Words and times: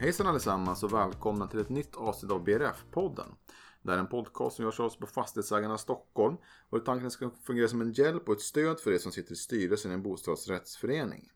Hejsan 0.00 0.26
allesammans 0.26 0.82
och 0.82 0.92
välkomna 0.92 1.46
till 1.46 1.60
ett 1.60 1.68
nytt 1.68 1.96
avsnitt 1.96 2.32
av 2.32 2.44
BRF-podden. 2.44 3.34
Det 3.82 3.90
här 3.90 3.98
är 3.98 4.00
en 4.00 4.06
podcast 4.06 4.56
som 4.56 4.64
görs 4.64 4.80
av 4.80 4.86
oss 4.86 4.98
på 4.98 5.06
Fastighetsägarna 5.06 5.78
Stockholm 5.78 6.36
och 6.70 6.84
tanken 6.84 7.10
ska 7.10 7.30
fungera 7.30 7.68
som 7.68 7.80
en 7.80 7.92
hjälp 7.92 8.28
och 8.28 8.34
ett 8.34 8.40
stöd 8.40 8.80
för 8.80 8.92
er 8.92 8.98
som 8.98 9.12
sitter 9.12 9.32
i 9.32 9.36
styrelsen 9.36 9.90
i 9.90 9.94
en 9.94 10.02
bostadsrättsförening. 10.02 11.30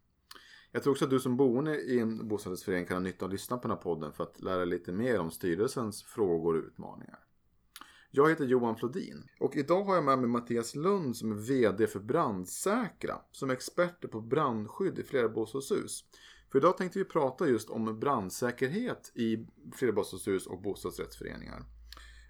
Jag 0.72 0.82
tror 0.82 0.92
också 0.92 1.04
att 1.04 1.10
du 1.10 1.20
som 1.20 1.36
boende 1.36 1.80
i 1.80 2.00
en 2.00 2.28
bostadsrättsförening 2.28 2.86
kan 2.86 2.96
ha 2.96 3.00
nytta 3.00 3.24
av 3.24 3.28
att 3.28 3.32
lyssna 3.32 3.56
på 3.56 3.68
den 3.68 3.76
här 3.76 3.82
podden 3.82 4.12
för 4.12 4.24
att 4.24 4.40
lära 4.40 4.56
dig 4.56 4.66
lite 4.66 4.92
mer 4.92 5.20
om 5.20 5.30
styrelsens 5.30 6.02
frågor 6.02 6.54
och 6.56 6.64
utmaningar. 6.64 7.18
Jag 8.10 8.28
heter 8.28 8.44
Johan 8.44 8.76
Flodin 8.76 9.28
och 9.40 9.56
idag 9.56 9.84
har 9.84 9.94
jag 9.94 10.04
med 10.04 10.18
mig 10.18 10.28
Mattias 10.28 10.74
Lund 10.74 11.16
som 11.16 11.32
är 11.32 11.36
VD 11.36 11.86
för 11.86 12.00
Brandsäkra 12.00 13.16
som 13.32 13.50
är 13.50 13.54
experter 13.54 14.08
på 14.08 14.20
brandskydd 14.20 14.98
i 14.98 15.02
flera 15.02 15.28
bostadshus. 15.28 16.04
För 16.54 16.58
idag 16.58 16.76
tänkte 16.76 16.98
vi 16.98 17.04
prata 17.04 17.48
just 17.48 17.70
om 17.70 18.00
brandsäkerhet 18.00 19.12
i 19.14 19.46
flerbostadshus 19.72 20.46
och 20.46 20.62
bostadsrättsföreningar. 20.62 21.64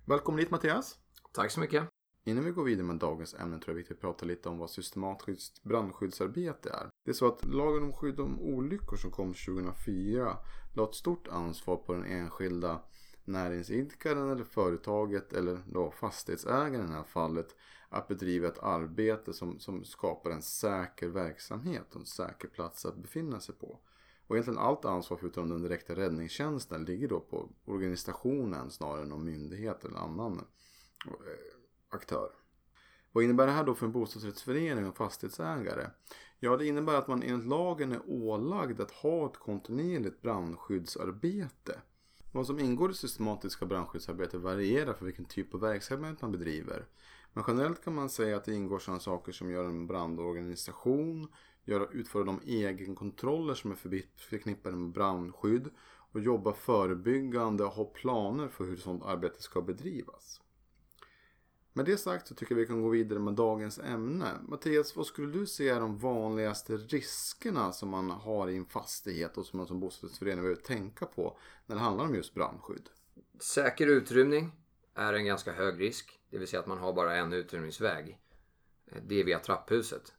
Välkommen 0.05 0.38
hit 0.38 0.51
Mattias! 0.51 0.98
Tack 1.32 1.51
så 1.51 1.60
mycket! 1.60 1.88
Innan 2.24 2.45
vi 2.45 2.51
går 2.51 2.65
vidare 2.65 2.87
med 2.87 2.96
dagens 2.96 3.34
ämne 3.34 3.59
tror 3.59 3.60
jag 3.60 3.66
det 3.66 3.70
är 3.70 3.74
viktigt 3.74 3.96
att 3.96 4.01
prata 4.01 4.27
lite 4.27 4.48
om 4.48 4.59
vad 4.59 4.70
systematiskt 4.70 5.62
brandskyddsarbete 5.62 6.70
är. 6.70 6.88
Det 7.05 7.10
är 7.10 7.15
så 7.15 7.27
att 7.27 7.45
lagen 7.45 7.82
om 7.82 7.92
skydd 7.92 8.20
om 8.20 8.41
olyckor 8.41 8.96
som 8.96 9.10
kom 9.10 9.34
2004 9.34 10.37
la 10.74 10.84
ett 10.84 10.95
stort 10.95 11.29
ansvar 11.29 11.77
på 11.77 11.93
den 11.93 12.04
enskilda 12.04 12.80
näringsidkaren 13.24 14.30
eller 14.30 14.45
företaget 14.45 15.32
eller 15.32 15.59
då 15.66 15.91
fastighetsägaren 15.91 16.84
i 16.84 16.88
det 16.88 16.95
här 16.95 17.04
fallet 17.04 17.56
att 17.88 18.09
bedriva 18.09 18.49
ett 18.49 18.59
arbete 18.59 19.32
som, 19.32 19.59
som 19.59 19.84
skapar 19.84 20.30
en 20.30 20.43
säker 20.43 21.09
verksamhet 21.09 21.95
och 21.95 22.01
en 22.01 22.06
säker 22.06 22.49
plats 22.49 22.87
att 22.87 22.96
befinna 22.96 23.40
sig 23.40 23.54
på. 23.54 23.80
Och 24.27 24.37
egentligen 24.37 24.59
allt 24.59 24.85
ansvar 24.85 25.17
förutom 25.17 25.49
den 25.49 25.63
direkta 25.63 25.97
räddningstjänsten 25.97 26.85
ligger 26.85 27.09
då 27.09 27.21
på 27.21 27.49
organisationen 27.65 28.71
snarare 28.71 29.03
än 29.03 29.09
någon 29.09 29.25
myndighet 29.25 29.85
eller 29.85 29.99
annan 29.99 30.45
eh, 31.07 31.15
aktör. 31.89 32.30
Vad 33.13 33.25
innebär 33.25 33.47
det 33.47 33.52
här 33.52 33.65
då 33.65 33.75
för 33.75 33.87
en 33.87 33.93
bostadsrättsförening 33.93 34.87
och 34.87 34.97
fastighetsägare? 34.97 35.87
Ja, 36.41 36.57
det 36.57 36.67
innebär 36.67 36.95
att 36.95 37.09
man 37.09 37.23
enligt 37.23 37.47
lagen 37.47 37.93
är 37.93 38.01
ålagd 38.07 38.80
att 38.80 38.91
ha 38.91 39.27
ett 39.27 39.37
kontinuerligt 39.37 40.23
brandskyddsarbete. 40.23 41.80
Vad 42.33 42.47
som 42.47 42.59
ingår 42.59 42.91
i 42.91 42.95
systematiska 42.95 43.67
brandskyddsarbete 43.67 44.39
varierar 44.39 44.95
för 44.95 45.05
vilken 45.05 45.25
typ 45.25 45.55
av 45.55 45.61
verksamhet 45.61 46.23
man 46.23 46.33
bedriver. 46.33 46.87
Men 47.33 47.45
generellt 47.47 47.85
kan 47.85 47.95
man 47.95 48.09
säga 48.09 48.37
att 48.37 48.45
det 48.45 48.55
ingår 48.55 48.79
sådana 48.79 49.01
saker 49.01 49.33
som 49.33 49.51
gör 49.51 49.65
en 49.65 49.87
brandorganisation, 49.87 51.29
göra, 51.65 51.88
utföra 51.93 52.24
de 52.24 52.40
egenkontroller 52.46 53.54
som 53.54 53.70
är 53.70 53.76
förknippade 54.16 54.76
med 54.76 54.93
brandskydd 54.93 55.71
och 56.12 56.21
jobba 56.21 56.52
förebyggande 56.52 57.65
och 57.65 57.73
ha 57.73 57.84
planer 57.84 58.48
för 58.48 58.65
hur 58.65 58.76
sådant 58.76 59.02
arbete 59.02 59.43
ska 59.43 59.62
bedrivas. 59.62 60.40
Med 61.76 61.87
det 61.87 61.96
sagt 61.96 62.26
så 62.26 62.34
tycker 62.34 62.54
jag 62.54 62.60
vi 62.60 62.66
kan 62.66 62.82
gå 62.82 62.88
vidare 62.88 63.18
med 63.18 63.34
dagens 63.34 63.79
ämne. 63.79 64.32
Mattias, 64.48 64.97
vad 64.97 65.06
skulle 65.06 65.32
du 65.32 65.47
säga 65.47 65.76
är 65.76 65.81
de 65.81 65.98
vanligaste 65.98 66.76
riskerna 66.76 67.72
som 67.72 67.88
man 67.88 68.10
har 68.10 68.49
i 68.49 68.56
en 68.56 68.65
fastighet 68.65 69.38
och 69.38 69.47
som 69.47 69.56
man 69.56 69.66
som 69.66 69.81
bostadsrättsförening 69.81 70.43
behöver 70.43 70.62
tänka 70.62 71.06
på 71.06 71.38
när 71.66 71.76
det 71.76 71.82
handlar 71.82 72.04
om 72.04 72.15
just 72.15 72.34
brandskydd? 72.34 72.88
Säker 73.41 73.87
utrymning 73.87 74.53
är 74.94 75.12
en 75.12 75.25
ganska 75.25 75.53
hög 75.53 75.81
risk. 75.81 76.21
Det 76.31 76.38
vill 76.38 76.49
säga 76.49 76.60
att 76.60 76.66
man 76.66 76.78
har 76.78 76.93
bara 76.93 77.16
en 77.16 77.32
utrymningsväg. 77.32 78.19
Det 79.03 79.21
är 79.21 79.25
via 79.25 79.38
trapphuset. 79.38 80.12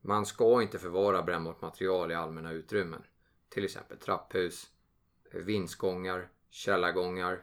Man 0.00 0.26
ska 0.26 0.62
inte 0.62 0.78
förvara 0.78 1.22
brännbart 1.22 1.62
material 1.62 2.10
i 2.10 2.14
allmänna 2.14 2.52
utrymmen. 2.52 3.02
Till 3.48 3.64
exempel 3.64 3.98
trapphus, 3.98 4.70
vindsgångar, 5.30 6.28
källargångar. 6.50 7.42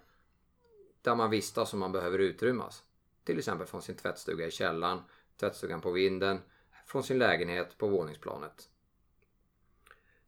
Där 1.02 1.16
man 1.16 1.30
vistas 1.30 1.74
och 1.74 1.80
man 1.80 1.92
behöver 1.92 2.20
utrymmas. 2.20 2.84
Till 3.24 3.38
exempel 3.38 3.68
från 3.68 3.82
sin 3.82 3.96
tvättstuga 3.96 4.48
i 4.48 4.52
källaren, 4.52 5.00
tvättstugan 5.40 5.82
på 5.82 5.92
vinden, 5.92 6.42
från 6.86 7.04
sin 7.04 7.18
lägenhet 7.18 7.78
på 7.78 7.88
våningsplanet. 7.88 8.70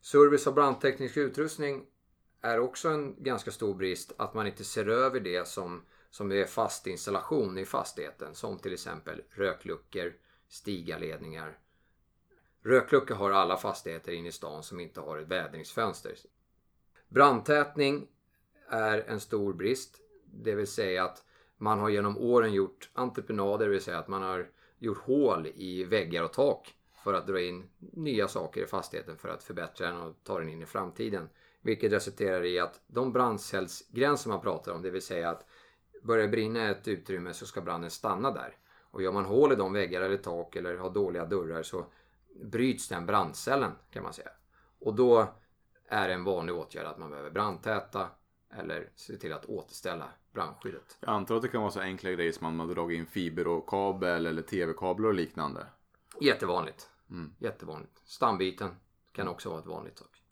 Service 0.00 0.46
av 0.46 0.54
brandteknisk 0.54 1.16
utrustning 1.16 1.86
är 2.40 2.60
också 2.60 2.88
en 2.88 3.22
ganska 3.22 3.50
stor 3.50 3.74
brist 3.74 4.12
att 4.16 4.34
man 4.34 4.46
inte 4.46 4.64
ser 4.64 4.88
över 4.88 5.20
det 5.20 5.48
som, 5.48 5.82
som 6.10 6.32
är 6.32 6.44
fast 6.44 6.86
installation 6.86 7.58
i 7.58 7.64
fastigheten. 7.64 8.34
Som 8.34 8.58
till 8.58 8.72
exempel 8.72 9.22
rökluckor, 9.30 10.16
stigaledningar. 10.48 11.58
Rökluckor 12.62 13.14
har 13.14 13.30
alla 13.30 13.56
fastigheter 13.56 14.12
inne 14.12 14.28
i 14.28 14.32
stan 14.32 14.62
som 14.62 14.80
inte 14.80 15.00
har 15.00 15.18
ett 15.18 15.28
vädringsfönster. 15.28 16.14
Brandtätning 17.08 18.08
är 18.68 18.98
en 18.98 19.20
stor 19.20 19.52
brist. 19.52 20.00
Det 20.24 20.54
vill 20.54 20.66
säga 20.66 21.04
att 21.04 21.24
man 21.56 21.78
har 21.78 21.88
genom 21.88 22.18
åren 22.18 22.52
gjort 22.52 22.90
entreprenader, 22.92 23.64
det 23.66 23.70
vill 23.70 23.82
säga 23.82 23.98
att 23.98 24.08
man 24.08 24.22
har 24.22 24.48
gjort 24.78 24.98
hål 24.98 25.46
i 25.54 25.84
väggar 25.84 26.22
och 26.22 26.32
tak 26.32 26.74
för 27.04 27.14
att 27.14 27.26
dra 27.26 27.40
in 27.40 27.70
nya 27.78 28.28
saker 28.28 28.62
i 28.62 28.66
fastigheten 28.66 29.16
för 29.16 29.28
att 29.28 29.42
förbättra 29.42 29.86
den 29.86 30.00
och 30.00 30.14
ta 30.24 30.38
den 30.38 30.48
in 30.48 30.62
i 30.62 30.66
framtiden. 30.66 31.28
Vilket 31.60 31.92
resulterar 31.92 32.44
i 32.44 32.58
att 32.58 32.80
de 32.86 33.12
brandcellsgränser 33.12 34.28
man 34.28 34.40
pratar 34.40 34.72
om, 34.72 34.82
det 34.82 34.90
vill 34.90 35.02
säga 35.02 35.30
att 35.30 35.46
börjar 36.02 36.28
brinna 36.28 36.70
ett 36.70 36.88
utrymme 36.88 37.34
så 37.34 37.46
ska 37.46 37.60
branden 37.60 37.90
stanna 37.90 38.30
där. 38.30 38.56
Och 38.90 39.02
gör 39.02 39.12
man 39.12 39.24
hål 39.24 39.52
i 39.52 39.56
de 39.56 39.72
väggar 39.72 40.00
eller 40.00 40.16
tak 40.16 40.56
eller 40.56 40.76
har 40.76 40.90
dåliga 40.90 41.24
dörrar 41.24 41.62
så 41.62 41.86
bryts 42.44 42.88
den 42.88 43.06
brandcellen 43.06 43.72
kan 43.90 44.02
man 44.02 44.12
säga. 44.12 44.30
Och 44.80 44.94
då 44.94 45.34
är 45.88 46.08
det 46.08 46.14
en 46.14 46.24
vanlig 46.24 46.54
åtgärd 46.54 46.86
att 46.86 46.98
man 46.98 47.10
behöver 47.10 47.30
brandtäta 47.30 48.08
eller 48.54 48.90
se 48.94 49.16
till 49.16 49.32
att 49.32 49.44
återställa 49.44 50.08
brandskyddet. 50.32 50.96
Jag 51.00 51.10
antar 51.10 51.36
att 51.36 51.42
det 51.42 51.48
kan 51.48 51.60
vara 51.60 51.70
så 51.70 51.80
enkla 51.80 52.10
grejer 52.10 52.32
som 52.32 52.46
att 52.46 52.54
man 52.54 52.68
har 52.68 52.74
dragit 52.74 52.98
in 52.98 53.06
fiber 53.06 53.46
och 53.46 53.68
kabel 53.68 54.26
eller 54.26 54.42
tv-kablar 54.42 55.08
och 55.08 55.14
liknande. 55.14 55.66
Jättevanligt. 56.20 56.90
Mm. 57.10 57.34
Jättevanligt. 57.38 58.02
Stambyten 58.04 58.70
kan 59.12 59.28
också 59.28 59.48
vara 59.48 59.60
ett 59.60 59.66
vanligt 59.66 59.98
sak. 59.98 60.22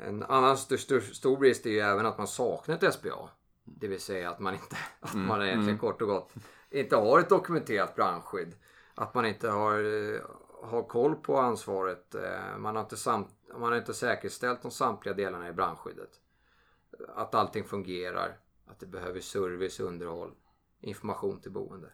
En 0.00 0.22
annan 0.22 0.56
stor, 0.56 0.76
stor, 0.76 1.00
stor 1.00 1.36
brist 1.36 1.66
är 1.66 1.70
ju 1.70 1.78
även 1.78 2.06
att 2.06 2.18
man 2.18 2.26
saknar 2.26 2.74
ett 2.74 2.94
SBA. 2.94 3.30
Det 3.64 3.88
vill 3.88 4.00
säga 4.00 4.30
att 4.30 4.40
man 4.40 4.54
inte, 4.54 4.76
att 5.00 5.14
mm. 5.14 5.26
man 5.26 5.42
egentligen 5.42 5.68
mm. 5.68 5.78
kort 5.78 6.02
och 6.02 6.08
gott 6.08 6.32
inte 6.70 6.96
har 6.96 7.18
ett 7.18 7.28
dokumenterat 7.28 7.94
brandskydd. 7.94 8.54
Att 8.94 9.14
man 9.14 9.26
inte 9.26 9.48
har, 9.48 9.78
ha 10.62 10.82
koll 10.82 11.14
på 11.14 11.36
ansvaret. 11.36 12.14
Eh, 12.14 12.58
man 12.58 12.76
har 12.76 12.82
inte, 12.82 12.96
sam, 12.96 13.26
man 13.52 13.62
har 13.62 13.78
inte 13.78 13.94
säkerställt 13.94 14.62
de 14.62 14.70
samtliga 14.70 15.14
delarna 15.14 15.48
i 15.48 15.52
brandskyddet. 15.52 16.20
Att 17.08 17.34
allting 17.34 17.64
fungerar. 17.64 18.38
Att 18.66 18.80
det 18.80 18.86
behöver 18.86 19.20
service, 19.20 19.80
underhåll, 19.80 20.34
information 20.80 21.40
till 21.40 21.50
boende. 21.50 21.90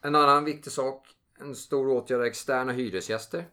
En 0.00 0.14
annan 0.14 0.44
viktig 0.44 0.72
sak, 0.72 1.08
en 1.38 1.56
stor 1.56 1.88
åtgärd 1.88 2.20
är 2.20 2.24
externa 2.24 2.72
hyresgäster. 2.72 3.44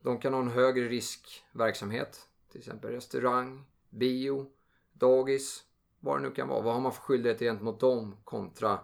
De 0.00 0.18
kan 0.18 0.34
ha 0.34 0.40
en 0.40 0.48
högre 0.48 0.88
riskverksamhet. 0.88 2.28
Till 2.50 2.58
exempel 2.58 2.90
restaurang, 2.90 3.64
bio, 3.90 4.50
dagis, 4.92 5.64
vad 6.00 6.18
det 6.18 6.28
nu 6.28 6.34
kan 6.34 6.48
vara. 6.48 6.60
Vad 6.60 6.74
har 6.74 6.80
man 6.80 6.92
för 6.92 7.02
skyldighet 7.02 7.38
gentemot 7.38 7.80
dem 7.80 8.16
kontra 8.24 8.80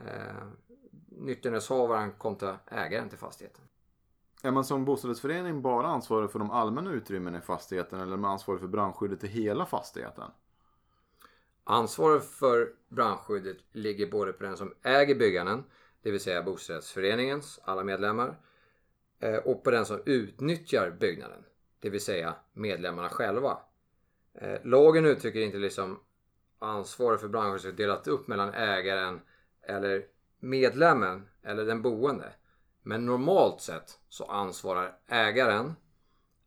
eh, 0.00 0.48
nyttjanderättshavaren 1.18 2.12
kontra 2.12 2.58
ägaren 2.66 3.08
till 3.08 3.18
fastigheten? 3.18 3.64
Är 4.42 4.50
man 4.50 4.64
som 4.64 4.84
bostadsrättsförening 4.84 5.62
bara 5.62 5.86
ansvarig 5.86 6.30
för 6.30 6.38
de 6.38 6.50
allmänna 6.50 6.92
utrymmena 6.92 7.38
i 7.38 7.40
fastigheten 7.40 8.00
eller 8.00 8.12
är 8.12 8.16
man 8.16 8.30
ansvarig 8.30 8.60
för 8.60 8.68
brandskyddet 8.68 9.24
i 9.24 9.26
hela 9.26 9.66
fastigheten? 9.66 10.30
Ansvaret 11.64 12.24
för 12.24 12.72
brandskyddet 12.88 13.56
ligger 13.72 14.10
både 14.10 14.32
på 14.32 14.44
den 14.44 14.56
som 14.56 14.74
äger 14.82 15.14
byggnaden, 15.14 15.64
det 16.02 16.10
vill 16.10 16.20
säga 16.20 16.42
bostadsrättsföreningens 16.42 17.60
alla 17.64 17.84
medlemmar, 17.84 18.40
eh, 19.18 19.36
och 19.36 19.64
på 19.64 19.70
den 19.70 19.86
som 19.86 20.00
utnyttjar 20.06 20.90
byggnaden, 20.90 21.44
det 21.80 21.90
vill 21.90 22.00
säga 22.00 22.34
medlemmarna 22.52 23.08
själva. 23.08 23.58
Eh, 24.34 24.58
lagen 24.64 25.04
uttrycker 25.04 25.40
inte 25.40 25.58
liksom 25.58 26.00
ansvaret 26.58 27.20
för 27.20 27.28
brandskyddet 27.28 27.76
delat 27.76 28.08
upp 28.08 28.28
mellan 28.28 28.54
ägaren 28.54 29.20
eller 29.62 30.06
medlemmen 30.44 31.28
eller 31.42 31.64
den 31.64 31.82
boende. 31.82 32.32
Men 32.82 33.06
normalt 33.06 33.60
sett 33.60 33.98
så 34.08 34.24
ansvarar 34.24 34.98
ägaren 35.06 35.74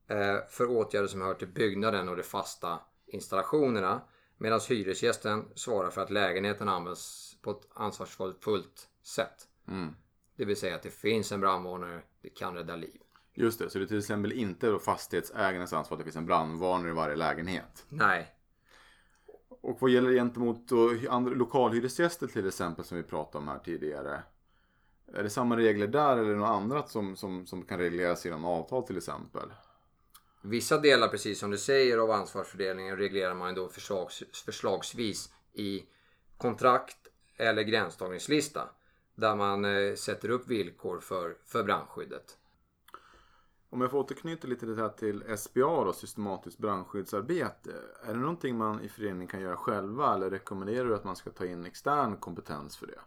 eh, 0.08 0.38
för 0.50 0.66
åtgärder 0.70 1.08
som 1.08 1.22
hör 1.22 1.34
till 1.34 1.48
byggnaden 1.48 2.10
och 2.10 2.16
de 2.16 2.24
fasta 2.24 2.80
installationerna 3.08 4.02
Medan 4.38 4.60
hyresgästen 4.70 5.46
svarar 5.56 5.90
för 5.90 6.02
att 6.02 6.10
lägenheten 6.10 6.70
används 6.70 7.36
på 7.42 7.52
ett 7.52 7.68
ansvarsfullt 7.74 8.90
sätt. 9.04 9.48
Mm. 9.68 9.96
Det 10.36 10.46
vill 10.46 10.58
säga 10.58 10.76
att 10.76 10.84
det 10.84 10.90
finns 10.90 11.32
en 11.32 11.40
brandvarnare, 11.40 12.02
det 12.22 12.30
kan 12.30 12.56
rädda 12.56 12.76
liv. 12.76 13.02
Just 13.34 13.60
det, 13.60 13.70
så 13.70 13.78
det 13.80 13.86
är 13.86 13.88
till 13.88 13.98
exempel 13.98 14.32
inte 14.32 14.68
då 14.68 14.80
fastighetsägarens 14.80 15.74
ansvar 15.74 15.96
att 15.96 16.00
det 16.00 16.04
finns 16.04 16.16
en 16.16 16.26
brandvarnare 16.26 16.90
i 16.90 16.94
varje 16.94 17.16
lägenhet? 17.16 17.86
Nej. 17.90 18.34
Och 19.68 19.82
vad 19.82 19.92
gäller 19.92 20.12
gentemot 20.12 20.72
andra 21.10 21.34
lokalhyresgäster 21.34 22.28
till 22.28 22.48
exempel 22.48 22.86
som 22.86 22.98
vi 22.98 23.04
pratade 23.04 23.42
om 23.42 23.48
här 23.48 23.60
tidigare? 23.60 24.24
Är 25.14 25.24
det 25.24 25.30
samma 25.30 25.58
regler 25.58 25.88
där 25.88 26.18
eller 26.18 26.36
något 26.36 26.50
annat 26.50 26.90
som, 26.90 27.16
som, 27.16 27.46
som 27.46 27.66
kan 27.66 27.80
regleras 27.80 28.26
genom 28.26 28.46
avtal 28.46 28.84
till 28.84 28.98
exempel? 28.98 29.50
Vissa 30.42 30.78
delar, 30.78 31.08
precis 31.08 31.40
som 31.40 31.52
du 31.52 31.58
säger, 31.58 31.98
av 31.98 32.12
ansvarsfördelningen 32.12 32.98
reglerar 32.98 33.36
man 33.36 33.56
då 33.56 33.70
förslags, 33.70 34.24
förslagsvis 34.46 35.34
i 35.54 35.86
kontrakt 36.38 36.98
eller 37.38 37.64
gränsdragningslista. 37.64 38.70
Där 39.16 39.36
man 39.36 39.66
eh, 39.66 39.94
sätter 39.96 40.30
upp 40.30 40.48
villkor 40.48 41.00
för, 41.00 41.38
för 41.46 41.64
brandskyddet. 41.64 42.38
Om 43.78 43.82
jag 43.82 43.92
får 43.92 44.00
återknyta 44.00 44.48
lite 44.48 44.66
det 44.66 44.82
här 44.82 44.90
till 44.90 45.38
SBA 45.38 45.84
då, 45.84 45.94
systematiskt 45.94 46.58
brandskyddsarbete. 46.58 47.72
Är 48.04 48.14
det 48.14 48.20
någonting 48.20 48.58
man 48.58 48.82
i 48.82 48.90
föreningen 48.90 49.28
kan 49.28 49.42
göra 49.42 49.58
själva 49.58 50.14
eller 50.14 50.30
rekommenderar 50.30 50.88
du 50.88 50.96
att 50.96 51.04
man 51.04 51.16
ska 51.16 51.30
ta 51.30 51.46
in 51.46 51.66
extern 51.66 52.18
kompetens 52.18 52.78
för 52.78 52.88
det? 52.88 53.00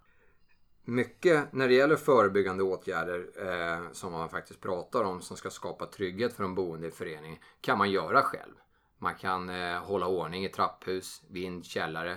Mycket 0.85 1.53
när 1.53 1.69
det 1.69 1.75
gäller 1.75 1.97
förebyggande 1.97 2.63
åtgärder 2.63 3.31
eh, 3.37 3.93
som 3.93 4.13
man 4.13 4.29
faktiskt 4.29 4.61
pratar 4.61 5.05
om 5.05 5.21
som 5.21 5.37
ska 5.37 5.51
skapa 5.51 5.87
trygghet 5.87 6.33
för 6.33 6.43
de 6.43 6.55
boende 6.55 6.89
i 6.89 6.91
föreningen 6.91 7.39
kan 7.61 7.79
man 7.79 7.91
göra 7.91 8.23
själv. 8.23 8.55
Man 8.99 9.15
kan 9.15 9.49
eh, 9.51 9.79
hålla 9.79 10.07
ordning 10.07 10.45
i 10.45 10.49
trapphus, 10.49 11.23
vind, 11.29 11.65
källare 11.65 12.13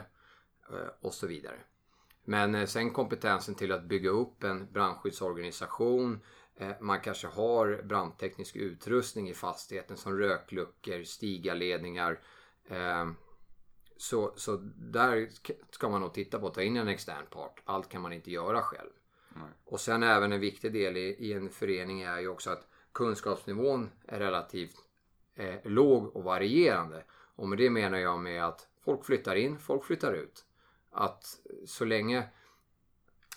eh, 0.69 0.87
och 1.01 1.13
så 1.13 1.27
vidare. 1.27 1.57
Men 2.25 2.55
eh, 2.55 2.65
sen 2.65 2.91
kompetensen 2.91 3.55
till 3.55 3.71
att 3.71 3.83
bygga 3.83 4.09
upp 4.09 4.43
en 4.43 4.67
brandskyddsorganisation. 4.71 6.19
Eh, 6.55 6.71
man 6.79 7.01
kanske 7.01 7.27
har 7.27 7.81
brandteknisk 7.83 8.55
utrustning 8.55 9.29
i 9.29 9.33
fastigheten 9.33 9.97
som 9.97 10.17
rökluckor, 10.17 11.03
stigaledningar. 11.03 12.19
Eh, 12.67 13.11
så, 13.97 14.33
så 14.35 14.55
där 14.75 15.29
ska 15.71 15.89
man 15.89 16.01
nog 16.01 16.13
titta 16.13 16.39
på 16.39 16.47
att 16.47 16.53
ta 16.53 16.61
in 16.61 16.77
en 16.77 16.87
extern 16.87 17.25
part. 17.29 17.61
Allt 17.65 17.89
kan 17.89 18.01
man 18.01 18.13
inte 18.13 18.31
göra 18.31 18.61
själv. 18.61 18.89
Nej. 19.35 19.49
Och 19.65 19.79
sen 19.79 20.03
även 20.03 20.31
en 20.31 20.39
viktig 20.39 20.73
del 20.73 20.97
i, 20.97 21.15
i, 21.19 21.33
en 21.33 21.49
förening 21.49 22.01
är 22.01 22.19
ju 22.19 22.27
också 22.27 22.49
att 22.49 22.67
kunskapsnivån 22.91 23.89
är 24.07 24.19
relativt 24.19 24.75
eh, 25.35 25.55
låg 25.63 26.15
och 26.15 26.23
varierande. 26.23 27.03
Och 27.35 27.49
med 27.49 27.57
det 27.57 27.69
menar 27.69 27.97
jag 27.97 28.19
med 28.19 28.45
att 28.45 28.67
folk 28.85 29.05
flyttar 29.05 29.35
in, 29.35 29.59
folk 29.59 29.83
flyttar 29.83 30.13
ut. 30.13 30.45
Att 30.91 31.39
så 31.65 31.85
länge 31.85 32.29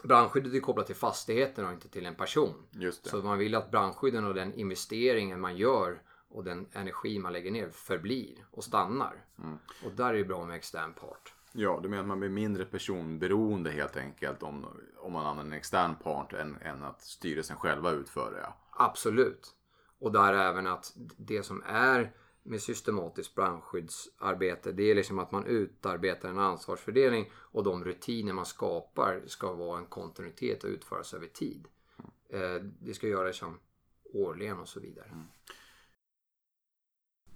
brandskyddet 0.07 0.55
är 0.55 0.61
kopplat 0.61 0.87
till 0.87 0.97
fastigheten 0.97 1.67
och 1.67 1.73
inte 1.73 1.89
till 1.89 2.07
en 2.07 2.15
person. 2.15 2.55
Så 3.03 3.23
man 3.23 3.39
vill 3.39 3.55
att 3.55 3.71
brandskydden 3.71 4.25
och 4.25 4.35
den 4.35 4.55
investeringen 4.55 5.41
man 5.41 5.57
gör 5.57 6.03
och 6.29 6.45
den 6.45 6.67
energi 6.73 7.19
man 7.19 7.33
lägger 7.33 7.51
ner 7.51 7.69
förblir 7.69 8.47
och 8.51 8.65
stannar. 8.65 9.25
Mm. 9.39 9.59
Och 9.85 9.93
där 9.93 10.15
är 10.15 10.19
det 10.19 10.25
bra 10.25 10.45
med 10.45 10.57
extern 10.57 10.93
part. 10.93 11.35
Ja, 11.53 11.81
du 11.83 11.89
menar 11.89 12.03
att 12.03 12.09
man 12.09 12.21
blir 12.21 12.31
mindre 12.31 12.65
personberoende 12.65 13.71
helt 13.71 13.97
enkelt 13.97 14.43
om, 14.43 14.67
om 14.99 15.13
man 15.13 15.27
använder 15.27 15.53
en 15.53 15.59
extern 15.59 15.95
part 15.97 16.33
än, 16.33 16.57
än 16.63 16.83
att 16.83 17.03
styrelsen 17.03 17.57
själva 17.57 17.91
utför 17.91 18.33
det? 18.33 18.41
Ja. 18.41 18.57
Absolut. 18.71 19.55
Och 19.99 20.13
där 20.13 20.33
även 20.33 20.67
att 20.67 20.93
det 21.17 21.43
som 21.43 21.63
är 21.67 22.13
med 22.47 22.61
systematiskt 22.61 23.35
brandskyddsarbete 23.35 24.73
det 24.73 24.91
är 24.91 24.95
liksom 24.95 25.19
att 25.19 25.33
man 25.33 25.47
utarbetar 25.47 26.29
en 26.29 26.39
ansvarsfördelning 26.39 27.31
och 27.35 27.65
de 27.65 27.85
rutiner 27.85 28.33
man 28.33 28.47
skapar 28.47 29.23
ska 29.27 29.53
vara 29.53 29.79
en 29.79 29.87
kontinuitet 29.87 30.65
och 30.65 30.71
utföras 30.71 31.15
över 31.15 31.27
tid. 31.27 31.69
Mm. 32.33 32.75
Det 32.81 32.95
ska 32.95 33.09
göras 33.09 33.37
som 33.37 33.59
årligen 34.05 34.59
och 34.59 34.69
så 34.69 34.81
vidare. 34.81 35.07
Mm. 35.07 35.25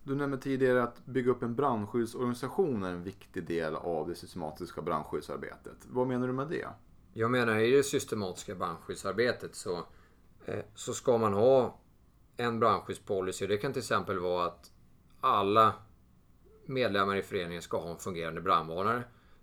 Du 0.02 0.14
nämnde 0.14 0.38
tidigare 0.38 0.82
att 0.82 1.06
bygga 1.06 1.30
upp 1.30 1.42
en 1.42 1.54
brandskyddsorganisation 1.54 2.82
är 2.82 2.92
en 2.92 3.02
viktig 3.02 3.46
del 3.46 3.76
av 3.76 4.08
det 4.08 4.14
systematiska 4.14 4.82
brandskyddsarbetet. 4.82 5.86
Vad 5.88 6.06
menar 6.06 6.26
du 6.26 6.32
med 6.32 6.48
det? 6.48 6.68
Jag 7.12 7.30
menar 7.30 7.58
i 7.58 7.70
det 7.70 7.82
systematiska 7.82 8.54
brandskyddsarbetet 8.54 9.54
så, 9.54 9.86
eh, 10.46 10.64
så 10.74 10.94
ska 10.94 11.18
man 11.18 11.32
ha 11.32 11.80
en 12.36 12.60
brandskyddspolicy. 12.60 13.46
Det 13.46 13.56
kan 13.56 13.72
till 13.72 13.80
exempel 13.80 14.18
vara 14.18 14.46
att 14.46 14.72
alla 15.20 15.72
medlemmar 16.66 17.16
i 17.16 17.22
föreningen 17.22 17.62
ska 17.62 17.78
ha 17.78 17.90
en 17.90 17.98
fungerande 17.98 18.40
brandvarnare. 18.40 19.02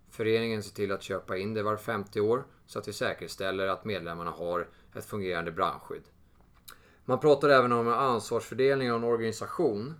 Föreningen 0.09 0.63
ser 0.63 0.75
till 0.75 0.91
att 0.91 1.03
köpa 1.03 1.37
in 1.37 1.53
det 1.53 1.63
var 1.63 1.77
50 1.77 2.21
år 2.21 2.43
så 2.65 2.79
att 2.79 2.87
vi 2.87 2.93
säkerställer 2.93 3.67
att 3.67 3.85
medlemmarna 3.85 4.31
har 4.31 4.67
ett 4.95 5.05
fungerande 5.05 5.51
brandskydd. 5.51 6.03
Man 7.05 7.19
pratar 7.19 7.49
även 7.49 7.71
om 7.71 7.87
ansvarsfördelning 7.87 8.91
och 8.91 8.97
en 8.97 9.03
organisation. 9.03 9.93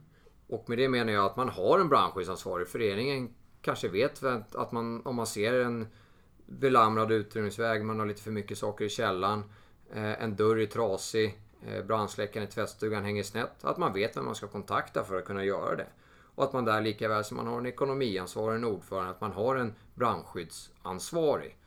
Och 0.47 0.69
med 0.69 0.77
det 0.77 0.89
menar 0.89 1.13
jag 1.13 1.25
att 1.25 1.35
man 1.35 1.49
har 1.49 1.79
en 1.79 1.89
brandskyddsansvarig. 1.89 2.67
Föreningen 2.67 3.33
kanske 3.61 3.87
vet 3.87 4.23
att 4.55 4.71
man, 4.71 5.05
om 5.05 5.15
man 5.15 5.27
ser 5.27 5.53
en 5.53 5.87
belamrad 6.45 7.11
utrymningsväg, 7.11 7.85
man 7.85 7.99
har 7.99 8.05
lite 8.05 8.21
för 8.21 8.31
mycket 8.31 8.57
saker 8.57 8.85
i 8.85 8.89
källaren, 8.89 9.43
eh, 9.93 10.23
en 10.23 10.35
dörr 10.35 10.59
är 10.59 10.65
trasig, 10.65 11.41
Eh, 11.65 11.85
brandsläckaren 11.85 12.47
i 12.47 12.51
tvättstugan 12.51 13.03
hänger 13.03 13.23
snett. 13.23 13.63
Att 13.65 13.77
man 13.77 13.93
vet 13.93 14.17
vem 14.17 14.25
man 14.25 14.35
ska 14.35 14.47
kontakta 14.47 15.03
för 15.03 15.17
att 15.17 15.25
kunna 15.25 15.43
göra 15.43 15.75
det. 15.75 15.87
Och 16.35 16.43
att 16.43 16.53
man 16.53 16.65
där 16.65 16.81
lika 16.81 17.07
väl 17.07 17.23
som 17.23 17.37
man 17.37 17.47
har 17.47 17.57
en 17.57 17.65
ekonomiansvarig, 17.65 18.55
en 18.55 18.63
ordförande, 18.63 19.11
att 19.11 19.21
man 19.21 19.31
har 19.31 19.55
en 19.55 19.73
brandskyddsansvarig. 19.95 21.57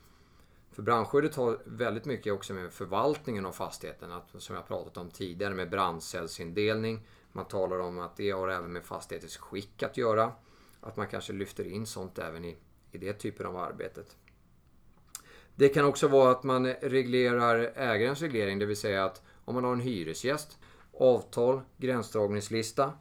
För 0.72 0.82
brandskyddet 0.82 1.34
har 1.36 1.58
väldigt 1.64 2.04
mycket 2.04 2.32
också 2.32 2.52
med 2.52 2.72
förvaltningen 2.72 3.46
av 3.46 3.52
fastigheten, 3.52 4.12
att, 4.12 4.42
som 4.42 4.56
jag 4.56 4.68
pratat 4.68 4.96
om 4.96 5.10
tidigare, 5.10 5.54
med 5.54 5.70
brandcellsindelning, 5.70 7.06
man 7.32 7.44
talar 7.44 7.78
om 7.78 7.98
att 7.98 8.16
det 8.16 8.30
har 8.30 8.48
även 8.48 8.72
med 8.72 8.84
fastighetens 8.84 9.36
skick 9.36 9.82
att 9.82 9.96
göra. 9.96 10.32
Att 10.80 10.96
man 10.96 11.06
kanske 11.06 11.32
lyfter 11.32 11.64
in 11.64 11.86
sånt 11.86 12.18
även 12.18 12.44
i, 12.44 12.56
i 12.92 12.98
det 12.98 13.12
typen 13.12 13.46
av 13.46 13.56
arbetet. 13.56 14.16
Det 15.54 15.68
kan 15.68 15.84
också 15.84 16.08
vara 16.08 16.30
att 16.30 16.42
man 16.42 16.66
reglerar 16.66 17.72
ägarens 17.74 18.20
reglering, 18.20 18.58
det 18.58 18.66
vill 18.66 18.76
säga 18.76 19.04
att 19.04 19.22
om 19.50 19.54
man 19.54 19.64
har 19.64 19.72
en 19.72 19.80
hyresgäst, 19.80 20.58
avtal, 20.98 21.60
gränsdragningslista. 21.76 22.92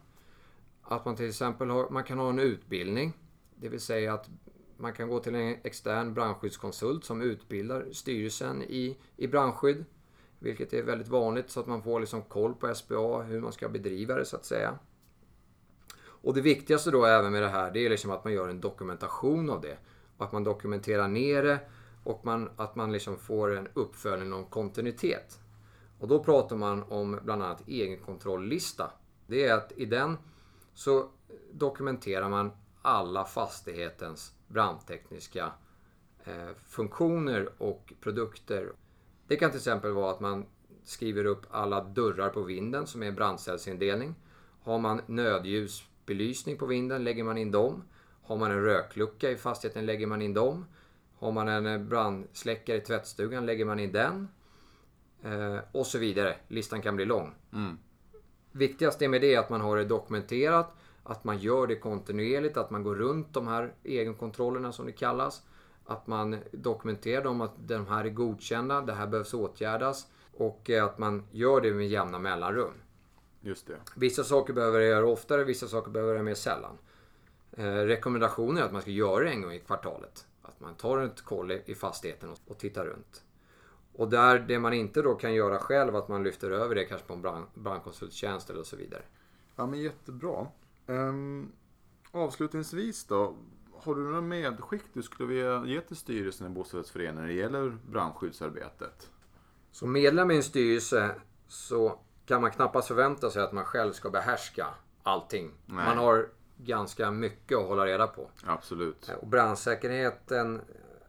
Att 0.82 1.04
man 1.04 1.16
till 1.16 1.28
exempel 1.28 1.70
har, 1.70 1.88
man 1.90 2.04
kan 2.04 2.18
ha 2.18 2.30
en 2.30 2.38
utbildning. 2.38 3.12
Det 3.54 3.68
vill 3.68 3.80
säga 3.80 4.14
att 4.14 4.28
man 4.76 4.92
kan 4.92 5.08
gå 5.08 5.18
till 5.18 5.34
en 5.34 5.56
extern 5.62 6.14
brandskyddskonsult 6.14 7.04
som 7.04 7.22
utbildar 7.22 7.86
styrelsen 7.92 8.62
i, 8.62 8.98
i 9.16 9.26
brandskydd. 9.26 9.84
Vilket 10.38 10.72
är 10.72 10.82
väldigt 10.82 11.08
vanligt 11.08 11.50
så 11.50 11.60
att 11.60 11.66
man 11.66 11.82
får 11.82 12.00
liksom 12.00 12.22
koll 12.22 12.54
på 12.54 12.74
SBA, 12.74 13.22
hur 13.22 13.40
man 13.40 13.52
ska 13.52 13.68
bedriva 13.68 14.14
det 14.14 14.24
så 14.24 14.36
att 14.36 14.44
säga. 14.44 14.78
Och 16.02 16.34
det 16.34 16.40
viktigaste 16.40 16.90
då 16.90 17.04
även 17.04 17.32
med 17.32 17.42
det 17.42 17.48
här, 17.48 17.70
det 17.70 17.86
är 17.86 17.90
liksom 17.90 18.10
att 18.10 18.24
man 18.24 18.32
gör 18.32 18.48
en 18.48 18.60
dokumentation 18.60 19.50
av 19.50 19.60
det. 19.60 19.76
Och 20.16 20.24
att 20.24 20.32
man 20.32 20.44
dokumenterar 20.44 21.08
ner 21.08 21.42
det 21.42 21.58
och 22.04 22.24
man, 22.24 22.50
att 22.56 22.76
man 22.76 22.92
liksom 22.92 23.18
får 23.18 23.56
en 23.56 23.68
uppföljning 23.74 24.32
och 24.32 24.50
kontinuitet. 24.50 25.40
Och 26.00 26.08
då 26.08 26.24
pratar 26.24 26.56
man 26.56 26.82
om 26.82 27.18
bland 27.24 27.42
annat 27.42 27.68
egenkontrolllista. 27.68 28.90
Det 29.26 29.44
är 29.44 29.54
att 29.54 29.72
i 29.76 29.84
den 29.84 30.16
så 30.74 31.08
dokumenterar 31.52 32.28
man 32.28 32.50
alla 32.82 33.24
fastighetens 33.24 34.32
brandtekniska 34.48 35.52
eh, 36.24 36.48
funktioner 36.68 37.48
och 37.58 37.92
produkter 38.00 38.72
det 39.30 39.36
kan 39.36 39.50
till 39.50 39.58
exempel 39.58 39.92
vara 39.92 40.10
att 40.10 40.20
man 40.20 40.46
skriver 40.84 41.24
upp 41.24 41.46
alla 41.50 41.84
dörrar 41.84 42.28
på 42.28 42.42
vinden 42.42 42.86
som 42.86 43.02
är 43.02 43.06
en 43.06 43.14
brandcellsindelning. 43.14 44.14
Har 44.62 44.78
man 44.78 45.00
nödljusbelysning 45.06 46.58
på 46.58 46.66
vinden 46.66 47.04
lägger 47.04 47.24
man 47.24 47.38
in 47.38 47.50
dem. 47.50 47.82
Har 48.22 48.36
man 48.36 48.50
en 48.50 48.62
röklucka 48.62 49.30
i 49.30 49.36
fastigheten 49.36 49.86
lägger 49.86 50.06
man 50.06 50.22
in 50.22 50.34
dem. 50.34 50.66
Har 51.18 51.32
man 51.32 51.48
en 51.48 51.88
brandsläckare 51.88 52.76
i 52.76 52.80
tvättstugan 52.80 53.46
lägger 53.46 53.64
man 53.64 53.80
in 53.80 53.92
den. 53.92 54.28
Eh, 55.22 55.58
och 55.72 55.86
så 55.86 55.98
vidare. 55.98 56.36
Listan 56.48 56.82
kan 56.82 56.96
bli 56.96 57.04
lång. 57.04 57.34
Mm. 57.52 57.78
Viktigast 58.52 59.02
är 59.02 59.08
med 59.08 59.20
det 59.20 59.36
att 59.36 59.50
man 59.50 59.60
har 59.60 59.76
det 59.76 59.84
dokumenterat, 59.84 60.72
att 61.02 61.24
man 61.24 61.38
gör 61.38 61.66
det 61.66 61.76
kontinuerligt, 61.76 62.56
att 62.56 62.70
man 62.70 62.82
går 62.82 62.94
runt 62.94 63.34
de 63.34 63.48
här 63.48 63.74
egenkontrollerna 63.84 64.72
som 64.72 64.86
det 64.86 64.92
kallas. 64.92 65.42
Att 65.84 66.06
man 66.06 66.36
dokumenterar 66.52 67.24
dem 67.24 67.40
att 67.40 67.52
de 67.56 67.86
här 67.86 68.04
är 68.04 68.10
godkända, 68.10 68.80
det 68.80 68.92
här 68.92 69.06
behövs 69.06 69.34
åtgärdas. 69.34 70.06
Och 70.32 70.70
att 70.70 70.98
man 70.98 71.22
gör 71.30 71.60
det 71.60 71.72
med 71.72 71.88
jämna 71.88 72.18
mellanrum. 72.18 72.72
Just 73.40 73.66
det. 73.66 73.76
Vissa 73.96 74.24
saker 74.24 74.52
behöver 74.52 74.80
jag 74.80 74.88
göra 74.88 75.06
oftare, 75.06 75.44
vissa 75.44 75.66
saker 75.66 75.90
behöver 75.90 76.12
jag 76.12 76.16
göra 76.16 76.24
mer 76.24 76.34
sällan. 76.34 76.78
Eh, 77.52 77.64
rekommendationer 77.64 78.60
är 78.60 78.64
att 78.64 78.72
man 78.72 78.82
ska 78.82 78.90
göra 78.90 79.24
det 79.24 79.30
en 79.30 79.42
gång 79.42 79.52
i 79.52 79.58
kvartalet. 79.58 80.26
Att 80.42 80.60
man 80.60 80.74
tar 80.74 80.98
ett 80.98 81.22
koll 81.22 81.52
i 81.52 81.74
fastigheten 81.74 82.30
och, 82.30 82.38
och 82.46 82.58
tittar 82.58 82.84
runt. 82.84 83.22
Och 84.00 84.08
där 84.08 84.38
det 84.38 84.58
man 84.58 84.72
inte 84.72 85.02
då 85.02 85.14
kan 85.14 85.34
göra 85.34 85.58
själv, 85.58 85.96
att 85.96 86.08
man 86.08 86.22
lyfter 86.22 86.50
över 86.50 86.74
det 86.74 86.84
kanske 86.84 87.06
på 87.06 87.12
en 87.12 87.22
brand, 87.22 87.46
brandkonsulttjänst 87.54 88.50
eller 88.50 88.62
så 88.62 88.76
vidare. 88.76 89.02
Ja 89.56 89.66
men 89.66 89.80
jättebra. 89.80 90.46
Um, 90.86 91.52
avslutningsvis 92.10 93.04
då 93.04 93.36
har 93.72 93.94
du 93.94 94.00
några 94.00 94.20
medskick 94.20 94.82
du 94.92 95.02
skulle 95.02 95.28
vilja 95.28 95.64
ge 95.66 95.80
till 95.80 95.96
styrelsen 95.96 96.46
i 96.46 96.50
bostadsrättsföreningen 96.50 97.16
när 97.16 97.26
det 97.26 97.32
gäller 97.32 97.78
brandskyddsarbetet? 97.90 99.10
Som 99.70 99.92
medlem 99.92 100.30
i 100.30 100.36
en 100.36 100.42
styrelse 100.42 101.14
så 101.48 101.98
kan 102.26 102.40
man 102.40 102.50
knappast 102.50 102.88
förvänta 102.88 103.30
sig 103.30 103.42
att 103.42 103.52
man 103.52 103.64
själv 103.64 103.92
ska 103.92 104.10
behärska 104.10 104.66
allting. 105.02 105.50
Nej. 105.66 105.84
Man 105.84 105.98
har 105.98 106.28
ganska 106.56 107.10
mycket 107.10 107.58
att 107.58 107.66
hålla 107.66 107.86
reda 107.86 108.06
på. 108.06 108.30
Absolut. 108.46 109.10
Och 109.20 109.28
brandsäkerheten 109.28 110.60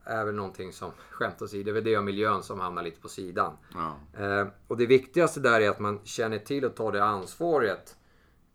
är 0.04 0.26
väl 0.26 0.36
någonting 0.36 0.74
som 0.74 0.92
skämt 1.12 1.42
åsido, 1.42 1.64
det 1.64 1.72
är 1.72 1.74
väl 1.74 1.84
det 1.84 1.98
och 1.98 2.04
miljön 2.04 2.44
som 2.44 2.60
hamnar 2.60 2.84
lite 2.84 3.02
på 3.02 3.10
sidan. 3.10 3.58
Ja. 3.74 3.96
Eh, 4.24 4.48
och 4.68 4.78
det 4.78 4.86
viktigaste 4.86 5.40
där 5.40 5.62
är 5.62 5.70
att 5.70 5.80
man 5.80 6.00
känner 6.04 6.38
till 6.38 6.66
och 6.66 6.76
tar 6.76 6.92
det 6.92 7.04
ansvaret 7.04 7.96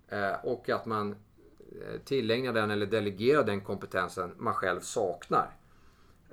Eh, 0.08 0.44
och 0.44 0.68
att 0.68 0.86
man 0.86 1.12
eh, 1.12 2.00
tillägnar 2.04 2.52
den 2.52 2.70
eller 2.70 2.86
delegerar 2.86 3.44
den 3.44 3.60
kompetensen 3.60 4.34
man 4.36 4.54
själv 4.54 4.80
saknar. 4.80 5.50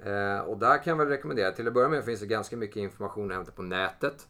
Eh, 0.04 0.40
och 0.40 0.58
där 0.58 0.84
kan 0.84 0.92
jag 0.92 0.98
väl 0.98 1.08
rekommendera, 1.08 1.52
till 1.52 1.68
att 1.68 1.74
börja 1.74 1.90
med 1.90 2.06
finns 2.06 2.20
det 2.20 2.26
ganska 2.26 2.58
mycket 2.58 2.78
information 2.78 3.32
att 3.32 3.38
hämta 3.38 3.52
på 3.52 3.62
nätet. 3.62 4.28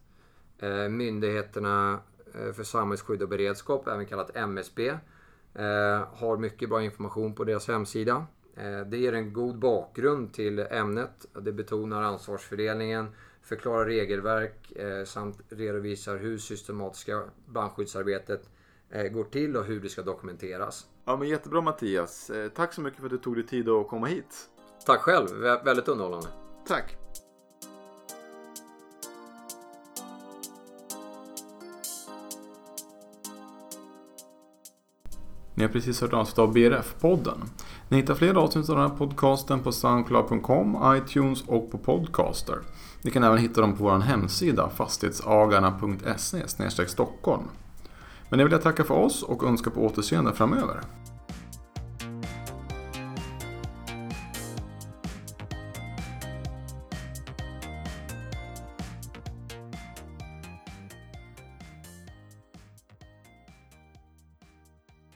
Eh, 0.60 0.90
myndigheterna 0.90 2.00
eh, 2.34 2.54
för 2.54 2.64
samhällsskydd 2.64 3.22
och 3.22 3.30
beredskap, 3.30 3.88
även 3.88 4.06
kallat 4.06 4.36
MSB, 4.36 4.90
eh, 5.54 6.08
har 6.14 6.38
mycket 6.38 6.70
bra 6.70 6.84
information 6.84 7.36
på 7.36 7.44
deras 7.44 7.68
hemsida. 7.68 8.26
Eh, 8.58 8.80
det 8.80 8.98
ger 8.98 9.14
en 9.14 9.34
god 9.34 9.60
bakgrund 9.60 10.34
till 10.34 10.60
ämnet. 10.60 11.26
Det 11.42 11.52
betonar 11.52 12.02
ansvarsfördelningen, 12.02 13.08
förklarar 13.42 13.86
regelverk 13.86 14.72
eh, 14.72 15.06
samt 15.06 15.42
redovisar 15.50 16.18
hur 16.18 16.38
systematiska 16.38 17.24
brandskyddsarbetet 17.46 18.50
går 19.12 19.24
till 19.24 19.58
och 19.58 19.66
hur 19.66 19.82
det 19.82 19.90
ska 19.90 20.02
dokumenteras. 20.02 20.86
Ja 21.06 21.18
men 21.18 21.28
jättebra 21.28 21.62
Mattias. 21.62 22.32
Tack 22.56 22.74
så 22.74 22.82
mycket 22.82 23.00
för 23.00 23.06
att 23.06 23.12
du 23.12 23.18
tog 23.18 23.36
dig 23.36 23.48
tid 23.48 23.70
att 23.70 23.88
komma 23.88 24.08
hit. 24.08 24.50
Tack 24.86 25.02
själv, 25.02 25.30
väldigt 25.66 25.88
underhållande. 25.88 26.28
Tack. 26.68 26.98
Ni 35.56 35.64
har 35.64 35.70
precis 35.70 36.02
hört 36.02 36.14
avsnitt 36.14 36.40
av 36.40 36.54
BRF-podden. 36.54 37.38
Ni 37.90 37.98
hittar 37.98 38.16
fler 38.16 38.36
avsnitt 38.36 38.70
av 38.70 38.76
den 38.76 38.90
här 38.90 38.98
podcasten 38.98 39.60
på 39.60 39.72
Soundcloud.com, 39.72 40.98
iTunes 40.98 41.44
och 41.48 41.72
på 41.72 41.78
Podcaster. 41.78 42.58
Ni 43.02 43.12
kan 43.12 43.24
även 43.24 43.38
hitta 43.38 43.62
dem 43.62 43.78
på 43.78 43.84
vår 43.84 44.00
hemsida 44.00 44.70
fastighetsagarna.se 44.70 46.88
Stockholm. 46.88 47.44
Men 48.30 48.40
jag 48.40 48.46
vill 48.46 48.54
jag 48.54 48.62
tacka 48.62 48.84
för 48.84 48.96
oss 48.96 49.24
och 49.24 49.44
önska 49.44 49.70
på 49.70 49.86
återseende 49.86 50.34
framöver. 50.34 50.82